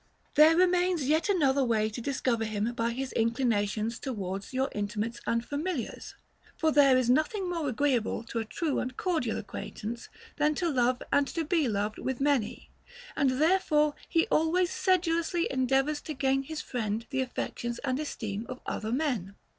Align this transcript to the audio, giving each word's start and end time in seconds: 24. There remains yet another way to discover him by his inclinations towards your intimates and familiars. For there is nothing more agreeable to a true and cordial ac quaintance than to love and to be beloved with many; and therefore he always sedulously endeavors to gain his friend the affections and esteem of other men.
24. 0.33 0.33
There 0.57 0.65
remains 0.65 1.07
yet 1.07 1.29
another 1.29 1.63
way 1.63 1.87
to 1.87 2.01
discover 2.01 2.43
him 2.43 2.73
by 2.73 2.89
his 2.89 3.11
inclinations 3.13 3.99
towards 3.99 4.51
your 4.51 4.67
intimates 4.71 5.21
and 5.27 5.45
familiars. 5.45 6.15
For 6.57 6.71
there 6.71 6.97
is 6.97 7.07
nothing 7.07 7.47
more 7.47 7.69
agreeable 7.69 8.23
to 8.23 8.39
a 8.39 8.45
true 8.45 8.79
and 8.79 8.97
cordial 8.97 9.37
ac 9.37 9.45
quaintance 9.45 10.09
than 10.37 10.55
to 10.55 10.69
love 10.71 11.03
and 11.13 11.27
to 11.27 11.45
be 11.45 11.65
beloved 11.67 11.99
with 11.99 12.19
many; 12.19 12.71
and 13.15 13.39
therefore 13.39 13.93
he 14.09 14.25
always 14.31 14.71
sedulously 14.71 15.47
endeavors 15.51 16.01
to 16.01 16.15
gain 16.15 16.41
his 16.41 16.61
friend 16.61 17.05
the 17.11 17.21
affections 17.21 17.77
and 17.83 17.99
esteem 17.99 18.47
of 18.49 18.59
other 18.65 18.91
men. 18.91 19.35